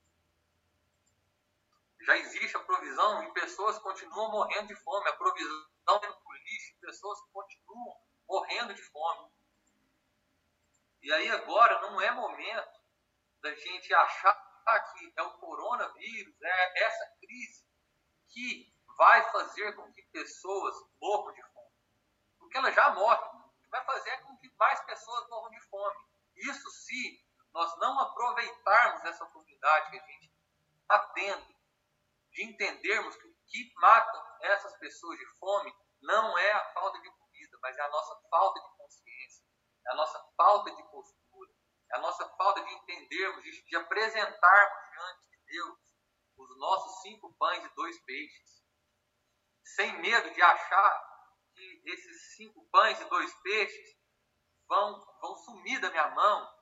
[2.02, 5.10] Já existe a provisão e pessoas continuam morrendo de fome.
[5.10, 9.32] A provisão indo para lixo, pessoas continuam morrendo de fome.
[11.02, 12.80] E aí agora não é momento
[13.42, 17.66] da gente achar que é o coronavírus, é essa crise
[18.30, 21.74] que vai fazer com que pessoas morram de fome.
[22.38, 23.46] Porque ela já morre.
[23.72, 26.15] Vai fazer com que mais pessoas morram de fome.
[26.36, 30.34] Isso se nós não aproveitarmos essa oportunidade que a gente
[30.82, 31.56] está tendo
[32.32, 37.10] de entendermos que o que mata essas pessoas de fome não é a falta de
[37.10, 39.46] comida, mas é a nossa falta de consciência,
[39.88, 41.52] é a nossa falta de postura,
[41.92, 45.80] é a nossa falta de entendermos, de, de apresentarmos diante de Deus
[46.38, 48.64] os nossos cinco pães e dois peixes,
[49.64, 51.16] sem medo de achar
[51.54, 53.96] que esses cinco pães e dois peixes
[54.68, 56.56] vão, vão sumir da minha mão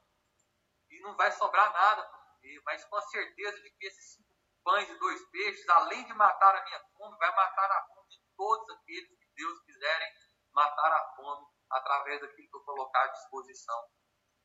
[0.89, 2.23] e não vai sobrar nada
[2.65, 6.55] mas com a certeza de que esses cinco pães e dois peixes, além de matar
[6.55, 10.09] a minha fome, vai matar a fome de todos aqueles que Deus quiserem
[10.51, 13.89] matar a fome através daquilo que eu colocar à disposição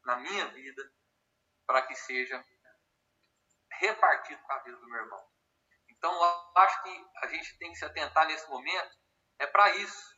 [0.05, 0.93] na minha vida
[1.67, 2.43] para que seja
[3.73, 5.29] repartido com a vida do meu irmão.
[5.91, 8.97] Então, eu acho que a gente tem que se atentar nesse momento
[9.39, 10.18] é para isso.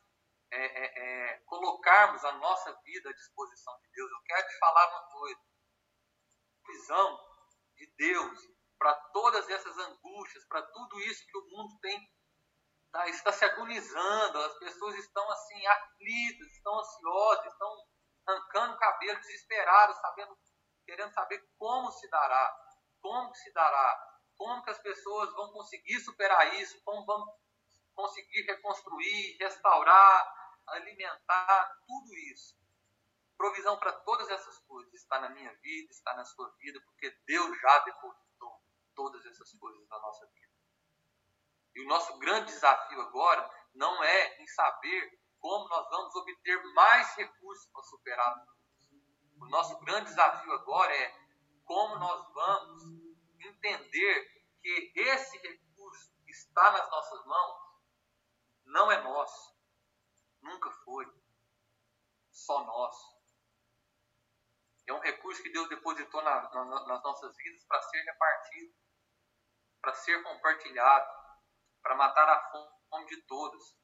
[0.53, 4.11] É, é, é, colocarmos a nossa vida à disposição de Deus.
[4.11, 5.41] Eu quero te falar uma coisa.
[6.67, 7.19] Visão
[7.77, 8.39] de Deus
[8.79, 12.11] para todas essas angústias, para tudo isso que o mundo tem
[12.91, 17.87] tá, está se agonizando, as pessoas estão assim aflitas, estão ansiosas, estão
[18.27, 20.39] arrancando cabelo, desesperadas, sabendo,
[20.85, 22.57] querendo saber como se dará,
[23.01, 27.27] como se dará, como que as pessoas vão conseguir superar isso, como vão
[27.95, 30.40] conseguir reconstruir, restaurar,
[30.73, 32.59] alimentar, tudo isso.
[33.37, 37.59] Provisão para todas essas coisas está na minha vida, está na sua vida, porque Deus
[37.61, 38.63] já depositou
[38.95, 40.53] todas essas coisas na nossa vida.
[41.75, 47.15] E o nosso grande desafio agora não é em saber como nós vamos obter mais
[47.15, 48.91] recursos para superar tudo isso.
[49.41, 51.15] O nosso grande desafio agora é
[51.65, 52.83] como nós vamos
[53.41, 57.71] entender que esse recurso que está nas nossas mãos
[58.67, 59.50] não é nosso,
[60.43, 61.07] nunca foi,
[62.31, 63.21] só nosso.
[64.87, 68.75] É um recurso que Deus depositou na, na, nas nossas vidas para ser repartido,
[69.81, 71.21] para ser compartilhado
[71.83, 72.51] para matar a
[72.91, 73.77] fome de todos,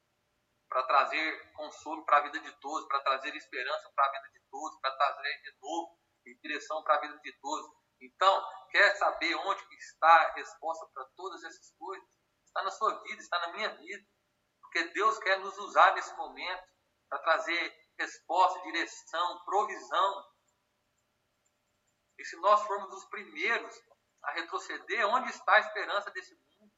[0.69, 4.40] para trazer consolo para a vida de todos, para trazer esperança para a vida de
[4.51, 7.71] todos, para trazer renovo e direção para a vida de todos.
[8.01, 12.09] Então, quer saber onde está a resposta para todas essas coisas?
[12.45, 14.07] Está na sua vida, está na minha vida.
[14.76, 16.64] Porque Deus quer nos usar nesse momento
[17.08, 20.24] para trazer resposta, direção, provisão.
[22.18, 23.74] E se nós formos os primeiros
[24.22, 26.72] a retroceder, onde está a esperança desse mundo?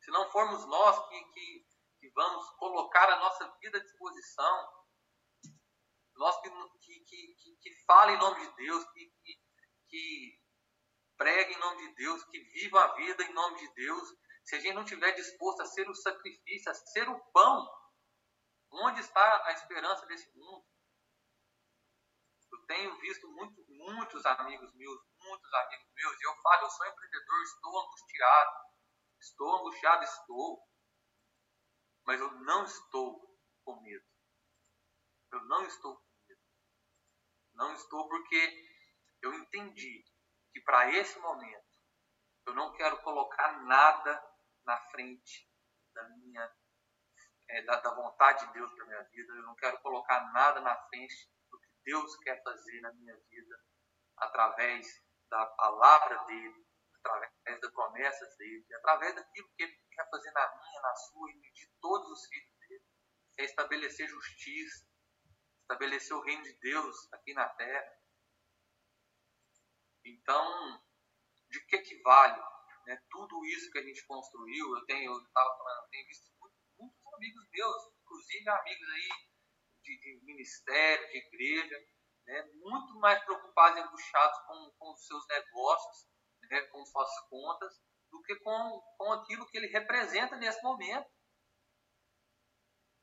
[0.00, 1.66] se não formos nós que, que,
[1.98, 4.84] que vamos colocar a nossa vida à disposição,
[6.14, 9.40] nós que, que, que, que fala em nome de Deus, que, que,
[9.88, 10.40] que
[11.16, 14.60] prega em nome de Deus, que viva a vida em nome de Deus, se a
[14.60, 17.68] gente não estiver disposto a ser o sacrifício, a ser o pão,
[18.70, 20.66] onde está a esperança desse mundo?
[22.50, 26.86] Eu tenho visto muito, muitos amigos meus, muitos amigos meus, e eu falo, eu sou
[26.86, 28.68] empreendedor, estou angustiado,
[29.20, 30.04] Estou angustiado?
[30.04, 30.66] Estou.
[32.06, 34.06] Mas eu não estou com medo.
[35.32, 36.40] Eu não estou com medo.
[37.54, 38.70] Não estou porque
[39.22, 40.04] eu entendi
[40.52, 41.68] que para esse momento
[42.46, 44.27] eu não quero colocar nada
[44.68, 45.50] na frente
[45.94, 46.54] da minha
[47.48, 49.32] é, da, da, vontade de Deus para minha vida.
[49.32, 53.58] Eu não quero colocar nada na frente do que Deus quer fazer na minha vida
[54.18, 54.86] através
[55.30, 60.82] da palavra dele, através das promessas dele, através daquilo que ele quer fazer na minha,
[60.82, 62.84] na sua e de todos os filhos dele.
[63.38, 64.86] É estabelecer justiça,
[65.62, 67.98] estabelecer o reino de Deus aqui na terra.
[70.04, 70.82] Então,
[71.48, 72.57] de que que vale
[72.88, 74.74] né, tudo isso que a gente construiu?
[74.74, 79.08] Eu tenho, eu falando, eu tenho visto muitos, muitos amigos meus, inclusive amigos aí
[79.82, 81.84] de, de ministério, de igreja,
[82.26, 86.08] né, muito mais preocupados e angustiados com, com os seus negócios
[86.50, 87.78] né, com suas contas,
[88.10, 91.06] do que com, com aquilo que ele representa nesse momento.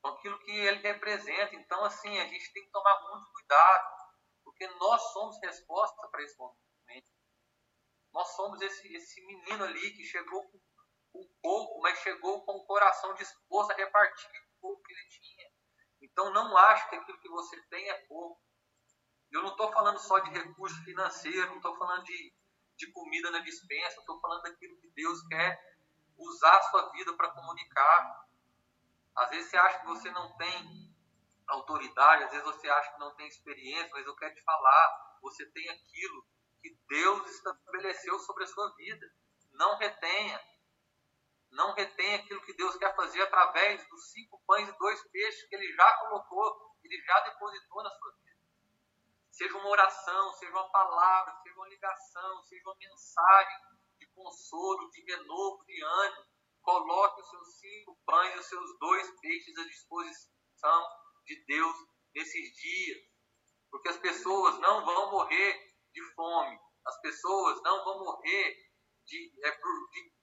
[0.01, 1.55] Com aquilo que ele representa.
[1.55, 3.87] Então, assim, a gente tem que tomar muito cuidado,
[4.43, 6.64] porque nós somos resposta para esse momento.
[8.15, 10.57] Nós somos esse, esse menino ali que chegou com,
[11.11, 15.51] com pouco, mas chegou com o coração disposto a repartir o pouco que ele tinha.
[16.01, 18.41] Então, não acho que aquilo que você tem é pouco.
[19.29, 22.33] Eu não estou falando só de recurso financeiro, não estou falando de,
[22.77, 25.59] de comida na dispensa, estou falando daquilo que Deus quer
[26.17, 28.29] usar a sua vida para comunicar.
[29.13, 30.95] Às vezes você acha que você não tem
[31.47, 35.45] autoridade, às vezes você acha que não tem experiência, mas eu quero te falar, você
[35.47, 36.25] tem aquilo
[36.65, 39.05] que Deus estabeleceu sobre a sua vida.
[39.51, 40.41] Não retenha.
[41.51, 45.55] Não retenha aquilo que Deus quer fazer através dos cinco pães e dois peixes que
[45.55, 48.39] Ele já colocou, Ele já depositou na sua vida.
[49.29, 53.57] Seja uma oração, seja uma palavra, seja uma ligação, seja uma mensagem
[53.99, 56.25] de consolo, de renovo, de ânimo.
[56.63, 60.87] Coloque os seus cinco pães e os seus dois peixes à disposição
[61.25, 61.75] de Deus
[62.15, 63.13] nesses dias.
[63.69, 68.69] porque as pessoas não vão morrer de fome, as pessoas não vão morrer
[69.05, 70.13] de, é, por, de,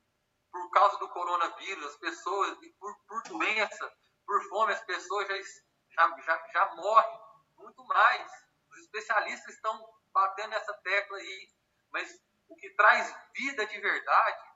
[0.51, 6.49] por causa do coronavírus, as pessoas, por, por doença, por fome, as pessoas já, já,
[6.53, 7.21] já, morrem
[7.57, 8.31] muito mais.
[8.71, 11.49] Os especialistas estão batendo nessa tecla aí,
[11.91, 14.53] mas o que traz vida de verdade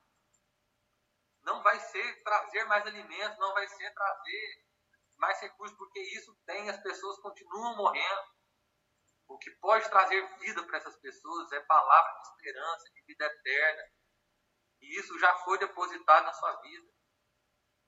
[1.42, 4.66] não vai ser trazer mais alimentos, não vai ser trazer
[5.16, 8.35] mais recursos, porque isso tem, as pessoas continuam morrendo.
[9.28, 13.82] O que pode trazer vida para essas pessoas é palavra de esperança, de vida eterna.
[14.80, 16.86] E isso já foi depositado na sua vida.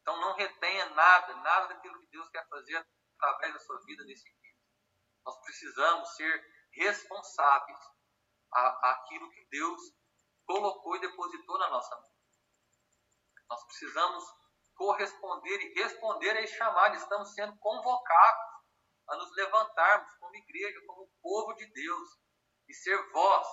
[0.01, 2.85] Então não retenha nada, nada daquilo que Deus quer fazer
[3.17, 4.55] através da sua vida nesse dia.
[5.25, 7.79] Nós precisamos ser responsáveis
[8.53, 9.81] a, aquilo que Deus
[10.47, 12.11] colocou e depositou na nossa mão.
[13.51, 14.25] Nós precisamos
[14.75, 16.97] corresponder e responder a esse chamado.
[16.97, 18.48] Estamos sendo convocados
[19.09, 22.09] a nos levantarmos como igreja, como povo de Deus
[22.69, 23.47] e ser voz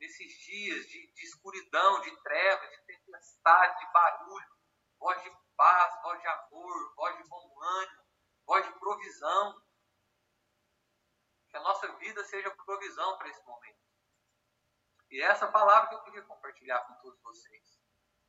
[0.00, 4.56] nesses dias de, de escuridão, de trevas, de tempestade, de barulho,
[4.98, 8.02] voz de paz, voz de amor, voz de bom ânimo,
[8.46, 9.62] voz de provisão.
[11.48, 13.82] Que a nossa vida seja provisão para esse momento.
[15.10, 17.78] E é essa palavra que eu queria compartilhar com todos vocês.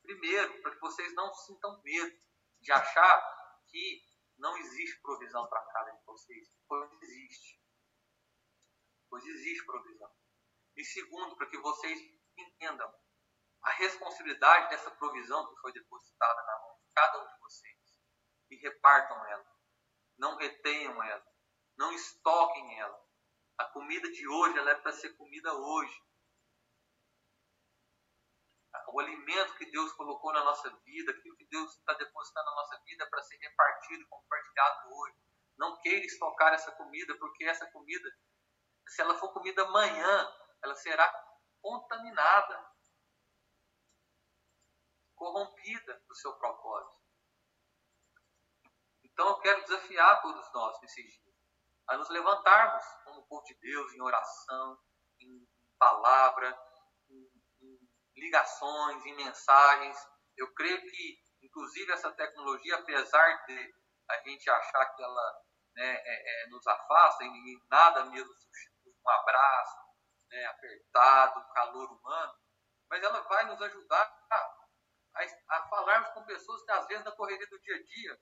[0.01, 2.19] Primeiro, para que vocês não sintam medo
[2.59, 4.03] de achar que
[4.43, 7.63] não existe provisão para cada um de vocês, pois existe.
[9.09, 10.11] Pois existe provisão.
[10.75, 11.97] E segundo, para que vocês
[12.37, 12.93] entendam
[13.61, 18.01] a responsabilidade dessa provisão que foi depositada na mão de cada um de vocês
[18.49, 19.45] e repartam ela.
[20.17, 21.25] Não retenham ela.
[21.77, 23.01] Não estoquem ela.
[23.57, 26.03] A comida de hoje ela é para ser comida hoje
[28.87, 32.79] o alimento que Deus colocou na nossa vida, aquilo que Deus está depositando na nossa
[32.83, 35.17] vida para ser repartido, compartilhado hoje.
[35.57, 38.09] Não queira estocar essa comida, porque essa comida,
[38.87, 40.31] se ela for comida amanhã,
[40.63, 41.11] ela será
[41.61, 42.71] contaminada,
[45.15, 47.03] corrompida do seu propósito.
[49.03, 51.33] Então eu quero desafiar todos nós nesses dias
[51.87, 54.79] a nos levantarmos como povo de Deus em oração,
[55.19, 56.57] em palavra,
[58.15, 59.97] ligações, em mensagens.
[60.37, 63.73] Eu creio que, inclusive, essa tecnologia, apesar de
[64.09, 65.41] a gente achar que ela
[65.75, 69.77] né, é, é, nos afasta, e nada mesmo substitui um abraço
[70.29, 72.33] né, apertado, calor humano,
[72.89, 74.63] mas ela vai nos ajudar a,
[75.49, 78.19] a falarmos com pessoas que, às vezes, na correria do dia a dia,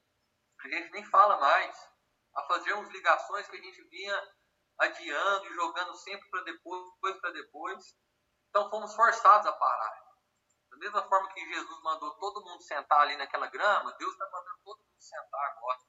[0.63, 1.91] a gente nem fala mais,
[2.35, 4.33] a fazermos ligações que a gente vinha
[4.79, 7.83] adiando e jogando sempre para depois, depois para depois.
[8.51, 10.01] Então fomos forçados a parar.
[10.69, 14.59] Da mesma forma que Jesus mandou todo mundo sentar ali naquela grama, Deus está mandando
[14.63, 15.79] todo mundo sentar agora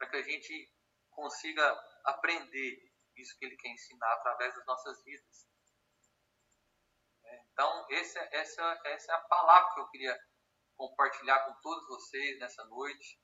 [0.00, 0.74] para que a gente
[1.10, 1.62] consiga
[2.04, 5.46] aprender isso que Ele quer ensinar através das nossas vidas.
[7.22, 10.18] É, então, essa, essa, essa é a palavra que eu queria
[10.74, 13.20] compartilhar com todos vocês nessa noite.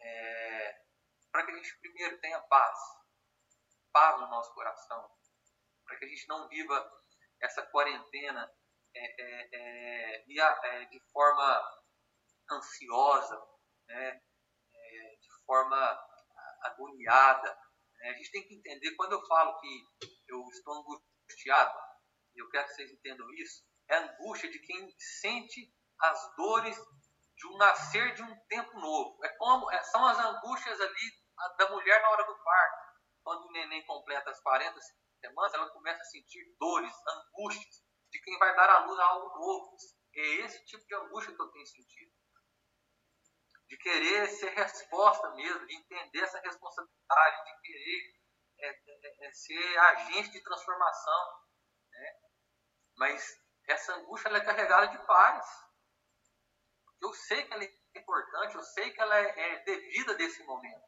[0.00, 0.82] É,
[1.30, 2.78] para que a gente primeiro tenha paz,
[3.92, 5.08] paz no nosso coração,
[5.84, 6.97] para que a gente não viva
[7.40, 8.50] essa quarentena
[8.94, 11.62] é, é, é, é de forma
[12.50, 13.36] ansiosa,
[13.86, 14.20] né?
[14.74, 16.08] É, de forma
[16.62, 17.58] agoniada.
[17.98, 18.10] Né?
[18.10, 19.86] A gente tem que entender, quando eu falo que
[20.28, 21.78] eu estou angustiado,
[22.34, 26.76] eu quero que vocês entendam isso, é a angústia de quem sente as dores
[27.36, 29.24] de um nascer de um tempo novo.
[29.24, 31.12] É como são as angústias ali
[31.56, 32.88] da mulher na hora do parto.
[33.22, 34.78] Quando o neném completa as 40
[35.20, 39.38] semanas, ela começa a sentir dores, angústias de quem vai dar à luz a algo
[39.38, 39.76] novo.
[40.14, 42.12] É esse tipo de angústia que eu tenho sentido.
[43.66, 48.18] De querer ser resposta mesmo, de entender essa responsabilidade, de querer
[48.60, 51.42] é, é, é ser agente de transformação.
[51.92, 52.20] Né?
[52.96, 55.46] Mas essa angústia é carregada de paz.
[57.00, 60.87] Eu sei que ela é importante, eu sei que ela é, é devida desse momento.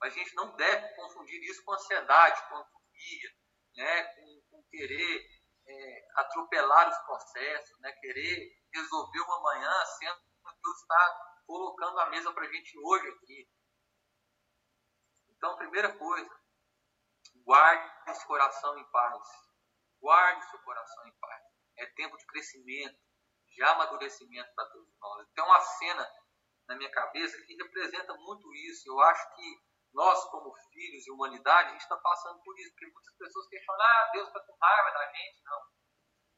[0.00, 3.36] Mas a gente não deve confundir isso com ansiedade, com agonia,
[3.76, 4.02] né?
[4.14, 5.26] com, com querer
[5.66, 7.92] é, atropelar os processos, né?
[8.00, 13.08] querer resolver o amanhã, sendo que Deus está colocando a mesa para a gente hoje
[13.08, 13.50] aqui.
[15.28, 16.30] Então, primeira coisa,
[17.44, 19.22] guarde esse coração em paz.
[20.00, 21.44] Guarde seu coração em paz.
[21.76, 22.98] É tempo de crescimento,
[23.50, 25.28] de amadurecimento para todos nós.
[25.34, 26.10] Tem uma cena
[26.68, 28.88] na minha cabeça que representa muito isso.
[28.88, 32.92] Eu acho que nós, como filhos e humanidade, a gente está passando por isso, porque
[32.92, 35.42] muitas pessoas questionam, ah, Deus está com raiva da gente.
[35.44, 35.62] Não.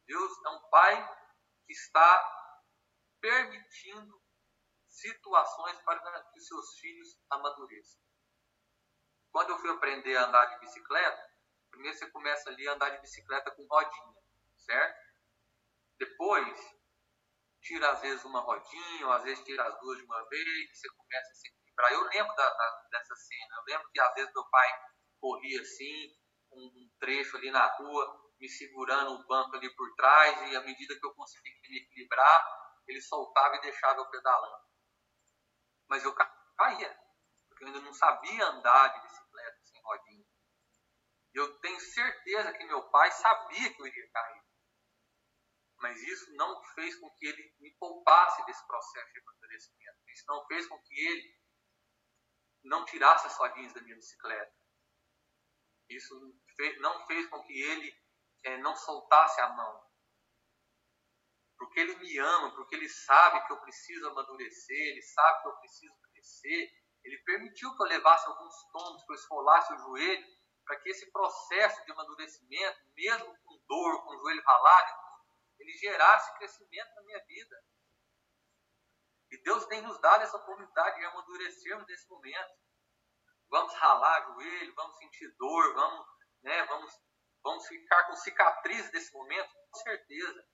[0.07, 1.19] Deus é um pai
[1.67, 2.43] que está
[3.21, 4.23] permitindo
[4.89, 8.01] situações para que seus filhos amadureçam.
[9.31, 11.31] quando eu fui aprender a andar de bicicleta,
[11.71, 14.23] primeiro você começa ali a andar de bicicleta com rodinha,
[14.59, 15.01] certo?
[15.99, 16.77] Depois,
[17.63, 20.89] tira às vezes uma rodinha, ou às vezes tira as duas de uma vez, você
[20.91, 21.93] começa a se equilibrar.
[21.93, 24.69] Eu lembro da, da, dessa cena, eu lembro que às vezes meu pai
[25.21, 26.17] corria assim,
[26.53, 30.61] um, um trecho ali na rua, me segurando o banco ali por trás, e à
[30.61, 34.65] medida que eu conseguia me equilibrar, ele soltava e deixava eu pedalando.
[35.89, 36.99] Mas eu caía,
[37.49, 40.27] porque eu ainda não sabia andar de bicicleta sem rodinha.
[41.35, 44.43] Eu tenho certeza que meu pai sabia que eu iria cair.
[45.79, 49.99] Mas isso não fez com que ele me poupasse desse processo de amadurecimento.
[50.09, 51.42] Isso não fez com que ele
[52.65, 54.55] não tirasse as rodinhas da minha bicicleta.
[55.89, 56.15] Isso
[56.81, 57.95] não fez com que ele
[58.45, 59.93] é, não soltasse a mão.
[61.57, 65.57] Porque ele me ama, porque ele sabe que eu preciso amadurecer, ele sabe que eu
[65.59, 66.73] preciso crescer.
[67.05, 70.27] Ele permitiu que eu levasse alguns tombos, que eu esfolasse o joelho,
[70.65, 75.03] para que esse processo de amadurecimento, mesmo com dor, com o joelho ralado,
[75.59, 77.65] ele gerasse crescimento na minha vida.
[79.33, 82.53] E Deus tem nos dado essa oportunidade de amadurecermos nesse momento.
[83.49, 86.07] Vamos ralar joelho, vamos sentir dor, vamos,
[86.43, 86.95] né, vamos,
[87.43, 90.49] vamos ficar com cicatriz desse momento, com certeza.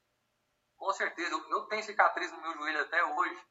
[0.77, 1.31] Com certeza.
[1.31, 3.47] Eu, eu tenho cicatriz no meu joelho até hoje,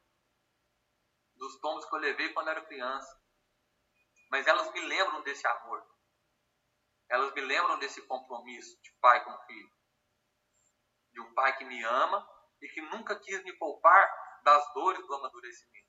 [1.34, 3.22] dos tombos que eu levei quando era criança.
[4.30, 5.86] Mas elas me lembram desse amor.
[7.08, 9.78] Elas me lembram desse compromisso de pai com filho
[11.18, 12.26] de um pai que me ama
[12.60, 15.88] e que nunca quis me poupar das dores do amadurecimento.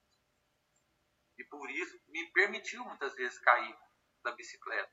[1.37, 3.77] E por isso me permitiu muitas vezes cair
[4.23, 4.91] da bicicleta,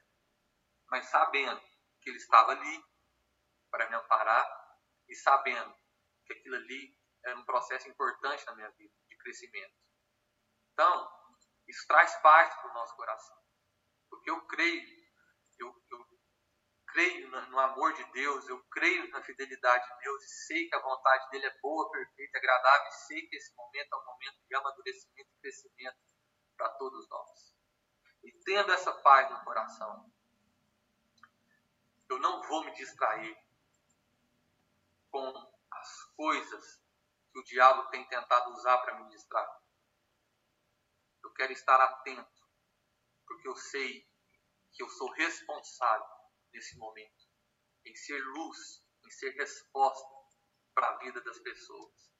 [0.89, 1.61] mas sabendo
[2.01, 2.85] que ele estava ali
[3.71, 4.47] para me amparar
[5.09, 5.77] e sabendo
[6.25, 9.75] que aquilo ali era um processo importante na minha vida de crescimento.
[10.73, 11.11] Então,
[11.67, 13.37] isso traz paz para o nosso coração,
[14.09, 15.11] porque eu creio,
[15.59, 16.16] eu, eu
[16.97, 20.81] creio no amor de Deus, eu creio na fidelidade de Deus e sei que a
[20.81, 24.55] vontade dele é boa, perfeita, agradável e sei que esse momento é um momento de
[24.55, 25.99] amadurecimento e crescimento
[26.57, 27.55] para todos nós.
[28.25, 30.11] E tendo essa paz no coração,
[32.09, 33.37] eu não vou me distrair
[35.11, 36.83] com as coisas
[37.31, 39.61] que o diabo tem tentado usar para me distrair.
[41.23, 42.43] Eu quero estar atento,
[43.27, 44.09] porque eu sei
[44.73, 46.16] que eu sou responsável
[46.57, 47.29] nesse momento,
[47.85, 50.09] em ser luz, em ser resposta
[50.75, 52.13] para a vida das pessoas.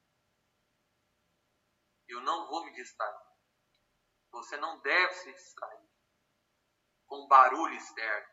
[2.07, 3.27] Eu não vou me distrair.
[4.31, 5.89] Você não deve se distrair
[7.07, 8.29] com barulho externo.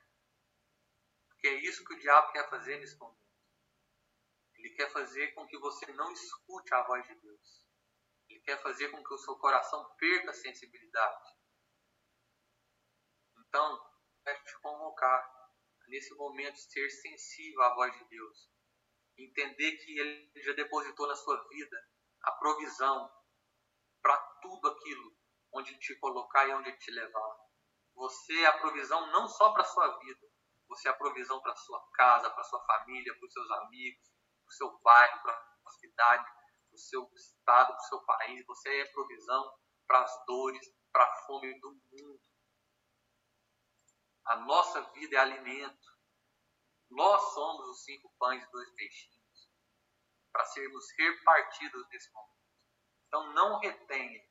[1.30, 3.24] Porque é isso que o diabo quer fazer nesse momento.
[4.56, 7.66] Ele quer fazer com que você não escute a voz de Deus.
[8.30, 11.38] Ele quer fazer com que o seu coração perca a sensibilidade.
[13.38, 13.92] Então,
[14.24, 15.43] quero te convocar
[15.88, 18.50] nesse momento, ser sensível à voz de Deus.
[19.18, 21.78] Entender que Ele já depositou na sua vida
[22.24, 23.12] a provisão
[24.02, 25.16] para tudo aquilo
[25.54, 27.38] onde te colocar e onde te levar.
[27.96, 30.28] Você é a provisão não só para a sua vida,
[30.68, 33.52] você é a provisão para a sua casa, para a sua família, para os seus
[33.52, 34.12] amigos,
[34.44, 38.46] para o seu bairro, para a cidade, para o seu estado, para o seu país.
[38.48, 39.54] Você é provisão
[39.88, 42.22] para as dores, para a fome do mundo.
[44.26, 45.94] A nossa vida é alimento.
[46.90, 49.50] Nós somos os cinco pães e dois peixinhos
[50.32, 52.34] para sermos repartidos nesse momento.
[53.08, 54.24] Então não retenha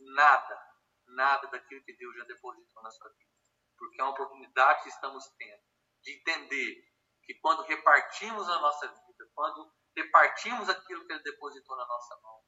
[0.00, 0.62] nada,
[1.06, 3.30] nada daquilo que Deus já depositou na sua vida.
[3.76, 5.62] Porque é uma oportunidade que estamos tendo
[6.02, 6.88] de entender
[7.24, 12.42] que quando repartimos a nossa vida, quando repartimos aquilo que Ele depositou na nossa mão,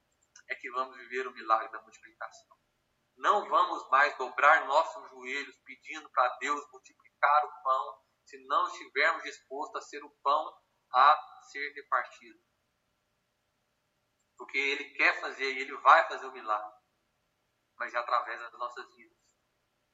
[0.49, 2.60] é que vamos viver o milagre da multiplicação.
[3.21, 9.23] Não vamos mais dobrar nossos joelhos pedindo para Deus multiplicar o pão se não estivermos
[9.23, 10.59] dispostos a ser o pão
[10.91, 12.41] a ser repartido.
[14.39, 16.81] Porque Ele quer fazer e Ele vai fazer o milagre.
[17.77, 19.19] Mas é através das nossas vidas.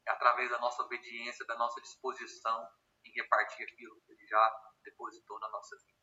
[0.07, 2.64] É através da nossa obediência, da nossa disposição
[3.05, 6.01] em repartir aquilo que Ele já depositou na nossa vida.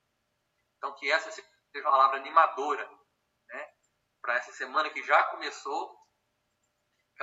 [0.76, 1.48] Então, que essa seja
[1.86, 2.86] uma palavra animadora
[3.48, 3.74] né,
[4.22, 6.03] para essa semana que já começou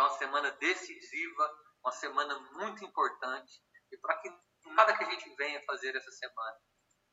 [0.00, 3.60] é uma semana decisiva, uma semana muito importante,
[3.92, 4.30] e para que
[4.70, 6.58] nada que a gente venha fazer essa semana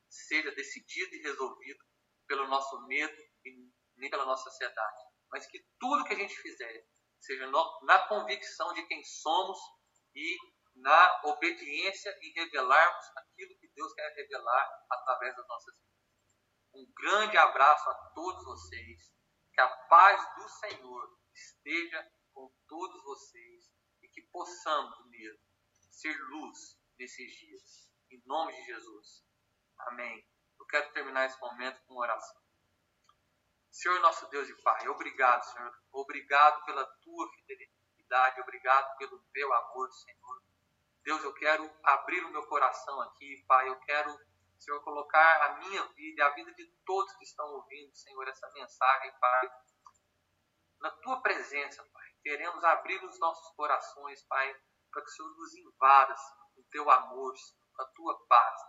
[0.08, 1.84] seja decidido e resolvido
[2.26, 3.14] pelo nosso medo
[3.44, 6.86] e nem pela nossa ansiedade, mas que tudo que a gente fizer
[7.20, 9.58] seja no, na convicção de quem somos
[10.14, 10.36] e
[10.76, 15.88] na obediência em revelarmos aquilo que Deus quer revelar através das nossas vidas.
[16.74, 19.12] Um grande abraço a todos vocês.
[19.52, 22.08] Que a paz do Senhor esteja
[22.38, 23.68] com todos vocês
[24.00, 25.42] e que possamos mesmo
[25.90, 27.90] ser luz nesses dias.
[28.12, 29.24] Em nome de Jesus.
[29.88, 30.24] Amém.
[30.56, 32.40] Eu quero terminar esse momento com uma oração.
[33.72, 35.76] Senhor nosso Deus e Pai, obrigado, Senhor.
[35.92, 40.42] Obrigado pela tua fidelidade, obrigado pelo teu amor, Senhor.
[41.02, 43.68] Deus, eu quero abrir o meu coração aqui, Pai.
[43.68, 44.16] Eu quero,
[44.58, 48.48] Senhor, colocar a minha vida e a vida de todos que estão ouvindo, Senhor, essa
[48.52, 49.50] mensagem, Pai.
[50.80, 52.07] Na tua presença, Pai.
[52.22, 54.54] Queremos abrir os nossos corações, Pai,
[54.90, 56.14] para que o Senhor nos invada,
[56.54, 57.34] com teu amor,
[57.74, 58.60] com a tua paz.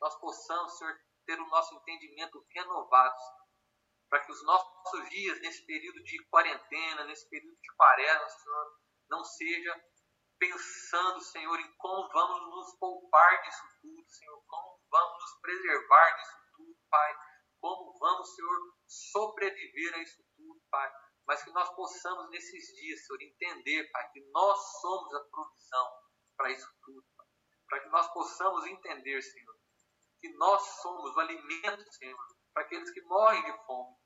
[0.00, 0.96] Nós possamos, Senhor,
[1.26, 3.16] ter o nosso entendimento renovado,
[4.08, 8.78] para que os nossos dias nesse período de quarentena, nesse período de quaresma, Senhor,
[9.08, 9.84] não seja
[10.38, 16.38] pensando, Senhor, em como vamos nos poupar disso tudo, Senhor, como vamos nos preservar disso
[16.56, 17.16] tudo, Pai,
[17.60, 20.92] como vamos, Senhor, sobreviver a isso tudo, Pai,
[21.26, 25.92] mas que nós possamos nesses dias, Senhor, entender, Pai, que nós somos a provisão
[26.36, 27.26] para isso tudo, Pai.
[27.68, 29.58] para que nós possamos entender, Senhor,
[30.20, 33.96] que nós somos o alimento, Senhor, para aqueles que morrem de fome,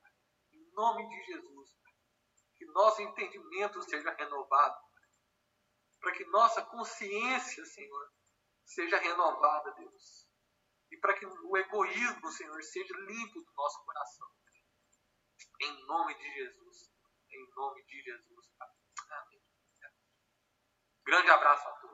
[0.79, 1.71] nome de Jesus,
[2.57, 4.79] que nosso entendimento seja renovado,
[6.01, 8.13] para que nossa consciência, Senhor,
[8.65, 10.29] seja renovada, Deus,
[10.93, 14.29] e para que o egoísmo, Senhor, seja limpo do nosso coração.
[15.61, 16.88] Em nome de Jesus,
[17.39, 18.47] em nome de Jesus.
[18.61, 19.43] Amém.
[21.07, 21.89] Grande abraço a todos.